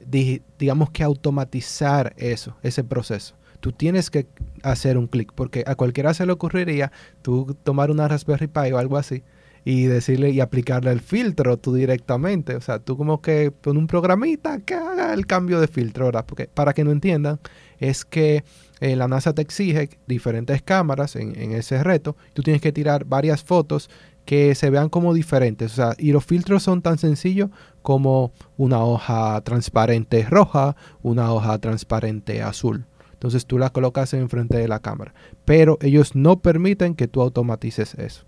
digamos 0.58 0.90
que 0.90 1.02
automatizar 1.02 2.14
eso, 2.16 2.56
ese 2.62 2.84
proceso. 2.84 3.34
Tú 3.60 3.72
tienes 3.72 4.10
que 4.10 4.26
hacer 4.62 4.96
un 4.96 5.08
clic, 5.08 5.32
porque 5.34 5.64
a 5.66 5.74
cualquiera 5.74 6.14
se 6.14 6.24
le 6.24 6.32
ocurriría 6.32 6.92
tú 7.22 7.56
tomar 7.64 7.90
una 7.90 8.08
Raspberry 8.08 8.46
Pi 8.46 8.72
o 8.72 8.78
algo 8.78 8.96
así 8.96 9.22
y 9.64 9.86
decirle 9.86 10.30
y 10.30 10.38
aplicarle 10.38 10.92
el 10.92 11.00
filtro 11.00 11.56
tú 11.56 11.74
directamente. 11.74 12.54
O 12.54 12.60
sea, 12.60 12.78
tú 12.78 12.96
como 12.96 13.20
que 13.20 13.50
pon 13.50 13.76
un 13.76 13.88
programita 13.88 14.60
que 14.60 14.74
haga 14.74 15.12
el 15.12 15.26
cambio 15.26 15.60
de 15.60 15.66
filtro, 15.66 16.04
¿verdad? 16.04 16.24
Porque 16.24 16.46
para 16.46 16.72
que 16.72 16.84
no 16.84 16.92
entiendan, 16.92 17.40
es 17.80 18.04
que 18.04 18.44
eh, 18.78 18.94
la 18.94 19.08
NASA 19.08 19.32
te 19.32 19.42
exige 19.42 19.88
diferentes 20.06 20.62
cámaras 20.62 21.16
en, 21.16 21.36
en, 21.40 21.50
ese 21.52 21.82
reto. 21.82 22.16
Tú 22.34 22.42
tienes 22.42 22.62
que 22.62 22.70
tirar 22.70 23.06
varias 23.06 23.42
fotos 23.42 23.90
que 24.26 24.54
se 24.54 24.70
vean 24.70 24.88
como 24.88 25.14
diferentes. 25.14 25.72
O 25.72 25.74
sea, 25.74 25.94
y 25.98 26.12
los 26.12 26.24
filtros 26.24 26.62
son 26.62 26.82
tan 26.82 26.98
sencillos 26.98 27.50
como 27.86 28.32
una 28.56 28.82
hoja 28.84 29.40
transparente 29.42 30.26
roja, 30.28 30.74
una 31.04 31.32
hoja 31.32 31.56
transparente 31.60 32.42
azul. 32.42 32.84
Entonces 33.12 33.46
tú 33.46 33.58
la 33.58 33.70
colocas 33.70 34.12
enfrente 34.12 34.58
de 34.58 34.66
la 34.66 34.80
cámara. 34.80 35.14
Pero 35.44 35.78
ellos 35.80 36.16
no 36.16 36.40
permiten 36.40 36.96
que 36.96 37.06
tú 37.06 37.22
automatices 37.22 37.94
eso. 37.94 38.24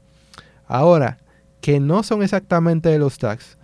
Ahora, 0.68 1.18
que 1.60 1.80
no 1.80 2.04
son 2.04 2.22
exactamente 2.22 2.96
los 3.00 3.18
tags 3.18 3.58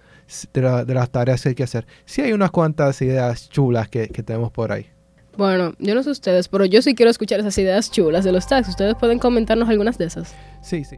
de, 0.52 0.94
las 0.94 1.10
tareas 1.10 1.40
que 1.40 1.50
hay 1.50 1.54
que 1.54 1.62
hacer. 1.62 1.86
Sí 2.06 2.22
hay 2.22 2.32
unas 2.32 2.50
cuantas 2.50 3.00
ideas 3.00 3.48
chulas 3.48 3.88
que, 3.88 4.08
que 4.08 4.24
tenemos 4.24 4.50
por 4.50 4.72
ahí. 4.72 4.88
Bueno, 5.36 5.74
yo 5.78 5.94
no 5.94 6.02
sé 6.02 6.10
ustedes, 6.10 6.48
pero 6.48 6.64
yo 6.64 6.82
sí 6.82 6.96
quiero 6.96 7.10
escuchar 7.10 7.38
esas 7.38 7.56
ideas 7.56 7.92
chulas 7.92 8.24
de 8.24 8.32
los 8.32 8.48
tags. 8.48 8.68
¿Ustedes 8.68 8.96
pueden 8.96 9.20
comentarnos 9.20 9.68
algunas 9.68 9.96
de 9.96 10.06
esas? 10.06 10.34
Sí, 10.60 10.82
sí. 10.82 10.96